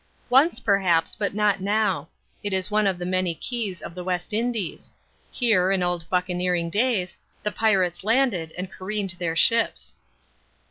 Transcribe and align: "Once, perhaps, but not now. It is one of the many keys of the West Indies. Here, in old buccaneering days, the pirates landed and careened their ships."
"Once, 0.31 0.59
perhaps, 0.59 1.13
but 1.15 1.35
not 1.35 1.61
now. 1.61 2.09
It 2.41 2.53
is 2.53 2.71
one 2.71 2.87
of 2.87 2.97
the 2.97 3.05
many 3.05 3.35
keys 3.35 3.83
of 3.83 3.93
the 3.93 4.03
West 4.03 4.33
Indies. 4.33 4.95
Here, 5.29 5.69
in 5.71 5.83
old 5.83 6.09
buccaneering 6.09 6.71
days, 6.71 7.19
the 7.43 7.51
pirates 7.51 8.03
landed 8.03 8.51
and 8.57 8.71
careened 8.71 9.15
their 9.19 9.35
ships." 9.35 9.97